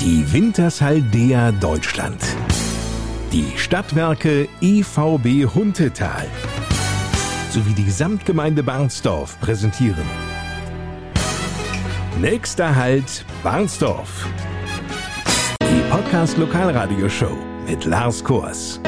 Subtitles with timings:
[0.00, 2.22] Die Wintershaldea Deutschland.
[3.32, 6.26] Die Stadtwerke EVB Huntetal
[7.50, 10.04] sowie die Samtgemeinde Barnsdorf präsentieren.
[12.20, 14.28] Nächster Halt Barnsdorf.
[15.62, 17.36] Die Podcast Lokalradioshow
[17.66, 18.80] mit Lars Kors.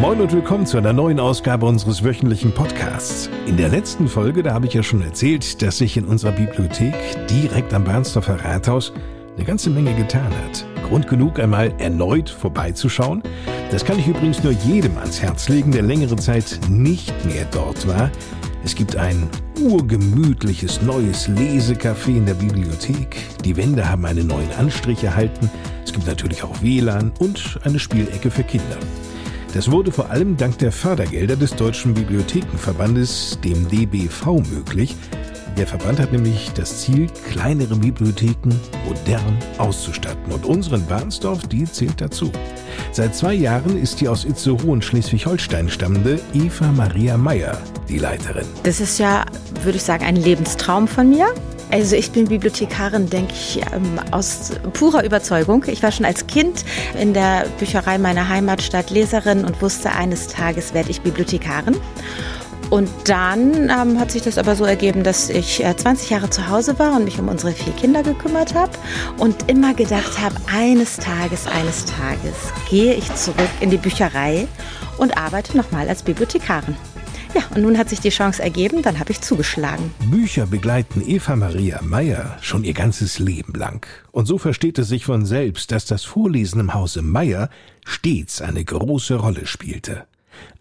[0.00, 3.30] Moin und willkommen zu einer neuen Ausgabe unseres wöchentlichen Podcasts.
[3.46, 6.94] In der letzten Folge, da habe ich ja schon erzählt, dass sich in unserer Bibliothek
[7.30, 8.92] direkt am Bernsdorfer Rathaus
[9.36, 10.66] eine ganze Menge getan hat.
[10.86, 13.22] Grund genug, einmal erneut vorbeizuschauen.
[13.70, 17.88] Das kann ich übrigens nur jedem ans Herz legen, der längere Zeit nicht mehr dort
[17.88, 18.10] war.
[18.64, 19.30] Es gibt ein
[19.62, 23.16] urgemütliches neues Lesecafé in der Bibliothek.
[23.46, 25.50] Die Wände haben einen neuen Anstrich erhalten.
[25.84, 28.76] Es gibt natürlich auch WLAN und eine Spielecke für Kinder.
[29.54, 34.94] Das wurde vor allem dank der Fördergelder des Deutschen Bibliothekenverbandes, dem DBV, möglich.
[35.56, 38.50] Der Verband hat nämlich das Ziel, kleinere Bibliotheken
[38.86, 40.30] modern auszustatten.
[40.30, 42.30] Und unseren Barnsdorf, die zählt dazu.
[42.92, 48.44] Seit zwei Jahren ist die aus Itzehoe in Schleswig-Holstein stammende Eva Maria Meyer die Leiterin.
[48.64, 49.24] Das ist ja,
[49.62, 51.28] würde ich sagen, ein Lebenstraum von mir.
[51.70, 55.64] Also ich bin Bibliothekarin, denke ich, ähm, aus purer Überzeugung.
[55.66, 56.64] Ich war schon als Kind
[56.98, 61.76] in der Bücherei meiner Heimatstadt Leserin und wusste, eines Tages werde ich Bibliothekarin.
[62.70, 66.48] Und dann ähm, hat sich das aber so ergeben, dass ich äh, 20 Jahre zu
[66.48, 68.72] Hause war und mich um unsere vier Kinder gekümmert habe
[69.18, 72.34] und immer gedacht habe, eines Tages, eines Tages
[72.68, 74.48] gehe ich zurück in die Bücherei
[74.98, 76.76] und arbeite nochmal als Bibliothekarin.
[77.36, 79.92] Ja, und nun hat sich die Chance ergeben, dann habe ich zugeschlagen.
[80.10, 83.86] Bücher begleiten Eva Maria Meyer schon ihr ganzes Leben lang.
[84.10, 87.50] Und so versteht es sich von selbst, dass das Vorlesen im Hause Meyer
[87.84, 90.06] stets eine große Rolle spielte.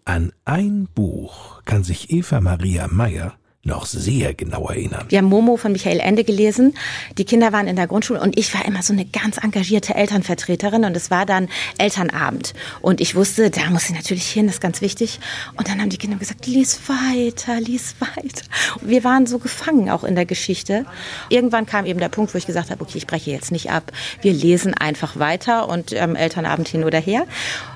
[0.03, 5.05] An ein Buch kann sich Eva Maria Meyer noch sehr genau erinnern.
[5.09, 6.75] Wir haben Momo von Michael Ende gelesen.
[7.17, 10.85] Die Kinder waren in der Grundschule und ich war immer so eine ganz engagierte Elternvertreterin
[10.85, 11.49] und es war dann
[11.79, 12.53] Elternabend.
[12.81, 15.19] Und ich wusste, da muss ich natürlich hin, das ist ganz wichtig.
[15.57, 18.45] Und dann haben die Kinder gesagt, lies weiter, lies weiter.
[18.79, 20.85] Und wir waren so gefangen auch in der Geschichte.
[21.29, 23.91] Irgendwann kam eben der Punkt, wo ich gesagt habe, okay, ich breche jetzt nicht ab.
[24.21, 27.25] Wir lesen einfach weiter und ähm, Elternabend hin oder her.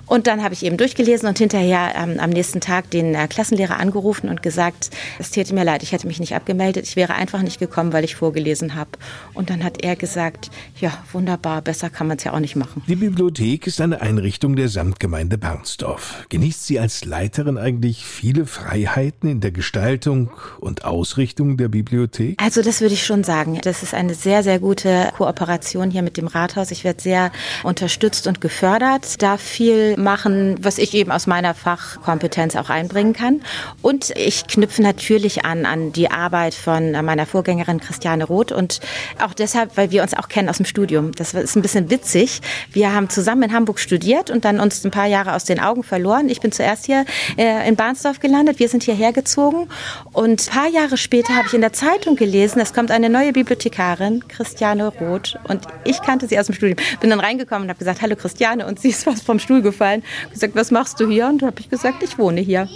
[0.09, 3.80] Und dann habe ich eben durchgelesen und hinterher ähm, am nächsten Tag den äh, Klassenlehrer
[3.80, 4.90] angerufen und gesagt,
[5.20, 8.03] es täte mir leid, ich hätte mich nicht abgemeldet, ich wäre einfach nicht gekommen, weil
[8.03, 8.90] ich vorgelesen habe.
[9.36, 10.50] Und dann hat er gesagt,
[10.80, 12.81] ja, wunderbar, besser kann man es ja auch nicht machen.
[12.88, 16.25] Die Bibliothek ist eine Einrichtung der Samtgemeinde Barnsdorf.
[16.30, 22.42] Genießt sie als Leiterin eigentlich viele Freiheiten in der Gestaltung und Ausrichtung der Bibliothek?
[22.42, 23.59] Also das würde ich schon sagen.
[23.62, 26.72] Das ist eine sehr, sehr gute Kooperation hier mit dem Rathaus.
[26.72, 27.31] Ich werde sehr
[27.64, 33.42] unterstützt und gefördert, da viel machen, was ich eben aus meiner Fachkompetenz auch einbringen kann.
[33.82, 38.80] Und ich knüpfe natürlich an, an die Arbeit von meiner Vorgängerin Christiane Roth und
[39.24, 41.12] auch deshalb, weil wir uns auch kennen aus dem Studium.
[41.12, 42.42] Das ist ein bisschen witzig.
[42.72, 45.84] Wir haben zusammen in Hamburg studiert und dann uns ein paar Jahre aus den Augen
[45.84, 46.30] verloren.
[46.30, 47.06] Ich bin zuerst hier
[47.38, 48.60] äh, in Barnsdorf gelandet.
[48.60, 49.68] Wir sind hierher gezogen
[50.14, 53.34] und ein paar Jahre später habe ich in der Zeitung gelesen, es kommt eine neue
[53.34, 56.78] Bibliothekarin, Christiane Roth und ich kannte sie aus dem Studium.
[57.02, 59.89] Bin dann reingekommen und habe gesagt, hallo Christiane und sie ist fast vom Stuhl gefallen
[59.90, 60.04] gefallen.
[60.32, 61.28] Gesagt, was machst du hier?
[61.28, 62.68] Und habe ich gesagt, ich wohne hier.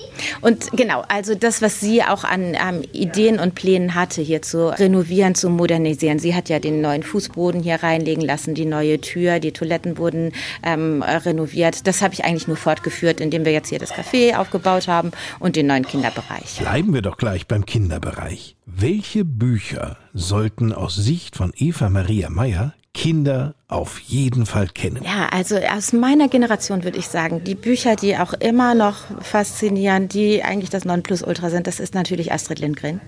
[0.41, 4.67] Und genau, also das, was sie auch an ähm, Ideen und Plänen hatte, hier zu
[4.67, 6.19] renovieren, zu modernisieren.
[6.19, 10.31] Sie hat ja den neuen Fußboden hier reinlegen lassen, die neue Tür, die Toiletten wurden
[10.63, 11.87] ähm, renoviert.
[11.87, 15.55] Das habe ich eigentlich nur fortgeführt, indem wir jetzt hier das Café aufgebaut haben und
[15.55, 16.59] den neuen Kinderbereich.
[16.59, 18.55] Bleiben wir doch gleich beim Kinderbereich.
[18.65, 25.01] Welche Bücher sollten aus Sicht von Eva Maria Meyer Kinder auf jeden Fall kennen.
[25.03, 30.07] Ja, also aus meiner Generation würde ich sagen, die Bücher, die auch immer noch faszinieren,
[30.07, 33.01] die eigentlich das Nonplusultra sind, das ist natürlich Astrid Lindgren.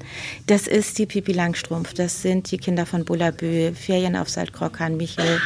[0.47, 5.39] Das ist die Pipi Langstrumpf, das sind die Kinder von Bullabü, Ferien auf Saltkrokan, Michel,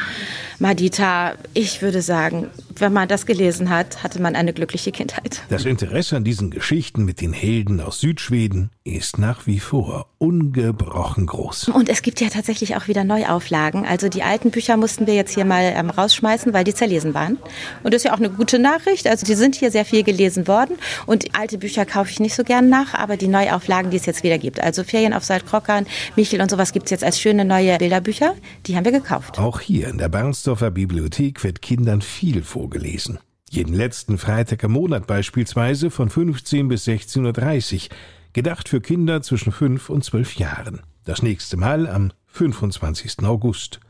[0.58, 1.34] Madita.
[1.52, 2.46] Ich würde sagen,
[2.76, 5.42] wenn man das gelesen hat, hatte man eine glückliche Kindheit.
[5.50, 11.26] Das Interesse an diesen Geschichten mit den Helden aus Südschweden ist nach wie vor ungebrochen
[11.26, 11.68] groß.
[11.68, 13.84] Und es gibt ja tatsächlich auch wieder Neuauflagen.
[13.84, 17.36] Also die alten Bücher mussten wir jetzt hier mal ähm, rausschmeißen, weil die zerlesen waren.
[17.82, 19.06] Und das ist ja auch eine gute Nachricht.
[19.08, 20.76] Also die sind hier sehr viel gelesen worden.
[21.06, 24.22] Und alte Bücher kaufe ich nicht so gern nach, aber die Neuauflagen, die es jetzt
[24.22, 24.62] wieder gibt.
[24.62, 28.34] Also Ferien auf Saltkrockern, Michel und sowas gibt es jetzt als schöne neue Bilderbücher.
[28.66, 29.38] Die haben wir gekauft.
[29.38, 33.18] Auch hier in der Bernsdorfer Bibliothek wird Kindern viel vorgelesen.
[33.50, 37.96] Jeden letzten Freitag im Monat beispielsweise von 15 bis 16.30 Uhr.
[38.32, 40.82] Gedacht für Kinder zwischen 5 und 12 Jahren.
[41.04, 43.24] Das nächste Mal am 25.
[43.24, 43.80] August.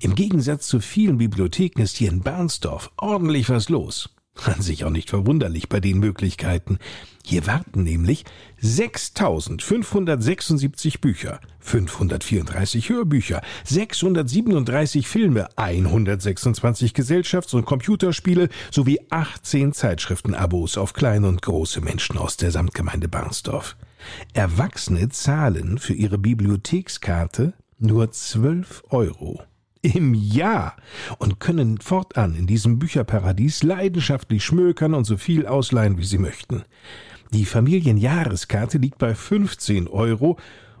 [0.00, 4.10] Im Gegensatz zu vielen Bibliotheken ist hier in Bernsdorf ordentlich was los.
[4.44, 6.78] An sich auch nicht verwunderlich bei den Möglichkeiten.
[7.22, 8.24] Hier warten nämlich
[8.60, 21.28] 6576 Bücher, 534 Hörbücher, 637 Filme, 126 Gesellschafts- und Computerspiele sowie 18 Zeitschriftenabos auf kleine
[21.28, 23.76] und große Menschen aus der Samtgemeinde Barnsdorf.
[24.32, 29.42] Erwachsene zahlen für ihre Bibliothekskarte nur 12 Euro
[29.82, 30.76] im Jahr
[31.18, 36.62] und können fortan in diesem Bücherparadies leidenschaftlich schmökern und so viel ausleihen, wie sie möchten.
[37.32, 40.38] Die Familienjahreskarte liegt bei 15 Euro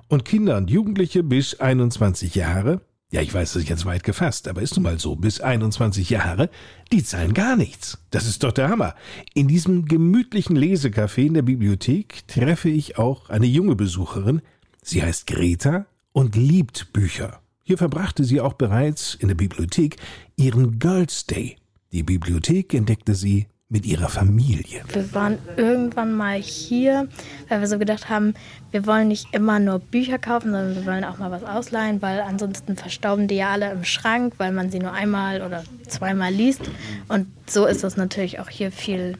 [0.08, 2.80] und Kinder und Jugendliche bis 21 Jahre,
[3.12, 6.08] ja, ich weiß, das ist jetzt weit gefasst, aber ist nun mal so, bis 21
[6.08, 6.48] Jahre,
[6.92, 7.98] die zahlen gar nichts.
[8.10, 8.94] Das ist doch der Hammer.
[9.34, 14.40] In diesem gemütlichen Lesecafé in der Bibliothek treffe ich auch eine junge Besucherin.
[14.82, 17.41] Sie heißt Greta und liebt Bücher.
[17.64, 19.96] Hier verbrachte sie auch bereits in der Bibliothek
[20.36, 21.56] ihren Girls Day.
[21.92, 24.82] Die Bibliothek entdeckte sie mit ihrer Familie.
[24.92, 27.08] Wir waren irgendwann mal hier,
[27.48, 28.34] weil wir so gedacht haben,
[28.70, 32.20] wir wollen nicht immer nur Bücher kaufen, sondern wir wollen auch mal was ausleihen, weil
[32.20, 36.62] ansonsten verstauben die ja alle im Schrank, weil man sie nur einmal oder zweimal liest.
[37.08, 39.16] Und so ist es natürlich auch hier viel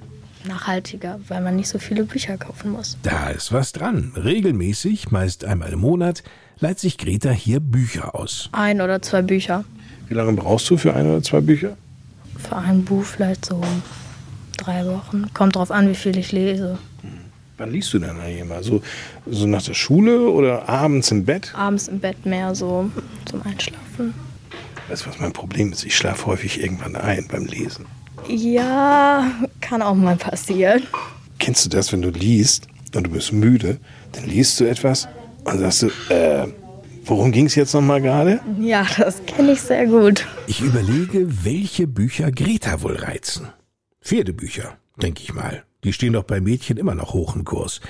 [0.47, 2.97] nachhaltiger, weil man nicht so viele Bücher kaufen muss.
[3.03, 4.13] Da ist was dran.
[4.17, 6.23] Regelmäßig, meist einmal im Monat,
[6.59, 8.49] leiht sich Greta hier Bücher aus.
[8.53, 9.65] Ein oder zwei Bücher.
[10.09, 11.77] Wie lange brauchst du für ein oder zwei Bücher?
[12.39, 13.61] Für ein Buch vielleicht so
[14.57, 15.33] drei Wochen.
[15.35, 16.79] Kommt drauf an, wie viel ich lese.
[17.59, 18.63] Wann liest du denn eigentlich immer?
[18.63, 18.83] So,
[19.27, 21.53] so nach der Schule oder abends im Bett?
[21.55, 22.91] Abends im Bett mehr so
[23.27, 24.15] zum Einschlafen.
[24.89, 25.85] Weißt du, was mein Problem ist?
[25.85, 27.87] Ich schlafe häufig irgendwann ein beim Lesen.
[28.29, 29.31] Ja,
[29.61, 30.83] kann auch mal passieren.
[31.39, 33.79] Kennst du das, wenn du liest und du bist müde,
[34.13, 35.09] dann liest du etwas
[35.45, 36.47] und sagst du, äh,
[37.05, 38.41] worum ging es jetzt nochmal gerade?
[38.61, 40.27] Ja, das kenne ich sehr gut.
[40.47, 43.49] Ich überlege, welche Bücher Greta wohl reizen.
[44.01, 45.65] Pferdebücher, denke ich mal.
[45.85, 47.81] Die stehen doch bei Mädchen immer noch hoch im Kurs.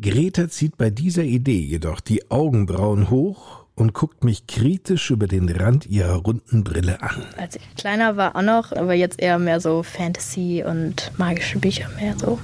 [0.00, 5.48] Greta zieht bei dieser Idee jedoch die Augenbrauen hoch und guckt mich kritisch über den
[5.48, 7.24] Rand ihrer runden Brille an.
[7.36, 11.88] Als ich kleiner war auch noch, aber jetzt eher mehr so Fantasy und magische Bücher
[12.00, 12.38] mehr so.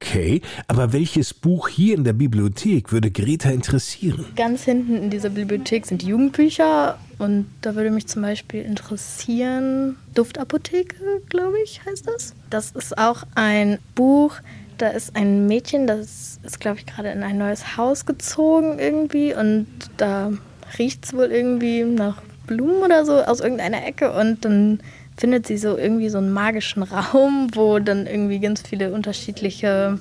[0.00, 4.26] Okay, aber welches Buch hier in der Bibliothek würde Greta interessieren?
[4.36, 11.22] Ganz hinten in dieser Bibliothek sind Jugendbücher und da würde mich zum Beispiel interessieren Duftapotheke,
[11.28, 12.34] glaube ich, heißt das.
[12.48, 14.36] Das ist auch ein Buch,
[14.78, 19.34] da ist ein Mädchen, das ist, glaube ich, gerade in ein neues Haus gezogen irgendwie
[19.34, 19.66] und
[19.96, 20.32] da
[20.78, 24.80] riecht es wohl irgendwie nach Blumen oder so aus irgendeiner Ecke und dann
[25.16, 29.98] findet sie so irgendwie so einen magischen Raum, wo dann irgendwie ganz viele unterschiedliche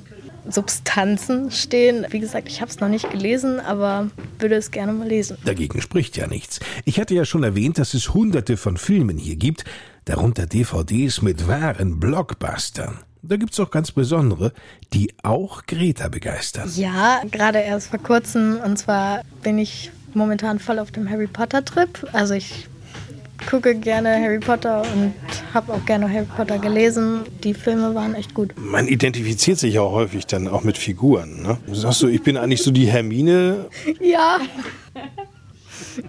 [0.50, 2.06] Substanzen stehen.
[2.10, 4.10] Wie gesagt, ich habe es noch nicht gelesen, aber
[4.40, 5.38] würde es gerne mal lesen.
[5.44, 6.60] Dagegen spricht ja nichts.
[6.86, 9.66] Ich hatte ja schon erwähnt, dass es hunderte von Filmen hier gibt,
[10.06, 13.00] darunter DVDs mit wahren Blockbustern.
[13.22, 14.54] Da gibt's auch ganz besondere,
[14.94, 16.70] die auch Greta begeistern.
[16.76, 18.60] Ja, gerade erst vor kurzem.
[18.64, 22.08] Und zwar bin ich momentan voll auf dem Harry Potter Trip.
[22.14, 22.68] Also ich
[23.50, 25.14] gucke gerne Harry Potter und
[25.54, 27.22] habe auch gerne Harry Potter gelesen.
[27.44, 28.54] Die Filme waren echt gut.
[28.58, 31.44] Man identifiziert sich ja auch häufig dann auch mit Figuren.
[31.44, 31.58] Ne?
[31.72, 33.66] Sagst du, ich bin eigentlich so die Hermine?
[34.00, 34.40] Ja.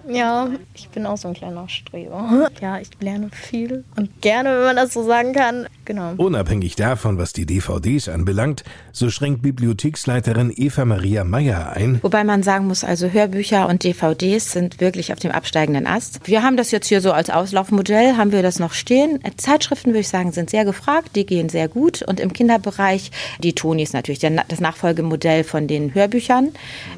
[0.08, 2.50] Ja, ich bin auch so ein kleiner Streber.
[2.60, 5.66] Ja, ich lerne viel und gerne, wenn man das so sagen kann.
[5.88, 6.12] Genau.
[6.18, 8.62] Unabhängig davon, was die DVDs anbelangt,
[8.92, 11.98] so schränkt Bibliotheksleiterin Eva Maria Meyer ein.
[12.02, 16.20] Wobei man sagen muss, also Hörbücher und DVDs sind wirklich auf dem absteigenden Ast.
[16.24, 19.20] Wir haben das jetzt hier so als Auslaufmodell, haben wir das noch stehen.
[19.38, 22.02] Zeitschriften, würde ich sagen, sind sehr gefragt, die gehen sehr gut.
[22.02, 23.10] Und im Kinderbereich,
[23.42, 26.50] die Tonis natürlich, das Nachfolgemodell von den Hörbüchern,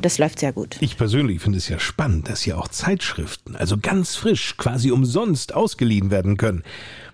[0.02, 0.78] das läuft sehr gut.
[0.80, 5.54] Ich persönlich finde es ja spannend, dass hier auch Zeitschriften, also ganz frisch, quasi umsonst
[5.54, 6.64] ausgeliehen werden können.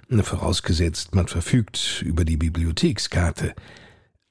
[0.08, 3.54] Vorausgesetzt, man verfügt über die Bibliothekskarte.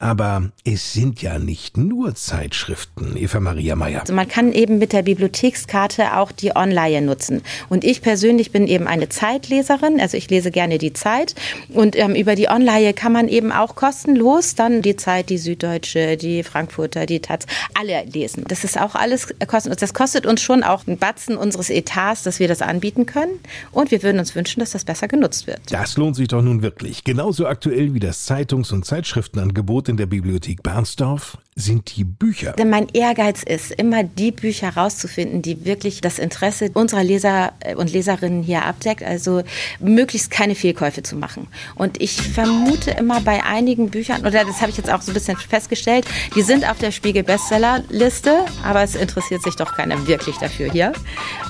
[0.05, 4.01] Aber es sind ja nicht nur Zeitschriften, Eva Maria Meyer.
[4.01, 7.41] Also man kann eben mit der Bibliothekskarte auch die Online nutzen.
[7.69, 11.33] Und ich persönlich bin eben eine Zeitleserin, also ich lese gerne die Zeit.
[11.69, 16.17] Und ähm, über die Online kann man eben auch kostenlos dann die Zeit, die Süddeutsche,
[16.17, 18.43] die Frankfurter, die Taz, alle lesen.
[18.47, 19.79] Das ist auch alles kostenlos.
[19.79, 23.39] Das kostet uns schon auch einen Batzen unseres Etats, dass wir das anbieten können.
[23.71, 25.61] Und wir würden uns wünschen, dass das besser genutzt wird.
[25.71, 27.03] Das lohnt sich doch nun wirklich.
[27.03, 32.51] Genauso aktuell wie das Zeitungs- und Zeitschriftenangebot in der Bibliothek Barnsdorf sind die Bücher.
[32.51, 37.75] Denn mein Ehrgeiz ist, immer die Bücher rauszufinden, die wirklich das Interesse unserer Leser äh,
[37.75, 39.01] und Leserinnen hier abdeckt.
[39.03, 39.41] Also
[39.79, 41.47] möglichst keine Fehlkäufe zu machen.
[41.75, 45.13] Und ich vermute immer bei einigen Büchern, oder das habe ich jetzt auch so ein
[45.13, 50.69] bisschen festgestellt, die sind auf der Spiegel-Bestseller-Liste, aber es interessiert sich doch keiner wirklich dafür
[50.69, 50.91] hier.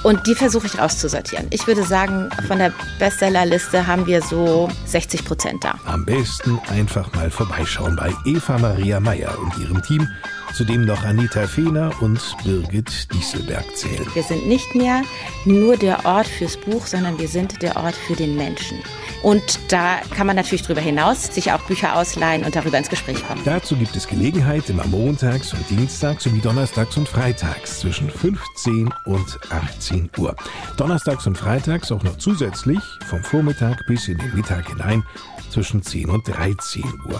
[0.03, 1.47] Und die versuche ich rauszusortieren.
[1.50, 5.79] Ich würde sagen, von der Bestsellerliste haben wir so 60 Prozent da.
[5.85, 10.07] Am besten einfach mal vorbeischauen bei Eva Maria Meyer und ihrem Team Team,
[10.53, 14.05] zu dem noch Anita Fehner und Birgit Dieselberg zählen.
[14.13, 15.01] Wir sind nicht mehr
[15.45, 18.77] nur der Ort fürs Buch, sondern wir sind der Ort für den Menschen.
[19.21, 23.25] Und da kann man natürlich darüber hinaus sich auch Bücher ausleihen und darüber ins Gespräch
[23.25, 23.41] kommen.
[23.43, 29.39] Dazu gibt es Gelegenheit immer montags und dienstags sowie donnerstags und freitags zwischen 15 und
[29.49, 30.35] 18 Uhr.
[30.77, 35.03] Donnerstags und freitags auch noch zusätzlich vom Vormittag bis in den Mittag hinein
[35.49, 37.19] zwischen 10 und 13 Uhr.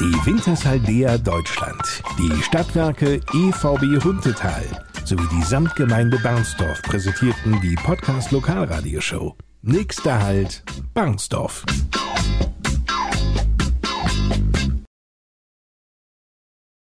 [0.00, 4.64] Die Wintershaldea Deutschland, die Stadtwerke EVB Huntetal
[5.10, 9.34] sowie die Samtgemeinde Barnsdorf präsentierten die Podcast Lokalradioshow.
[9.60, 10.62] Nächster Halt,
[10.94, 11.64] Barnsdorf.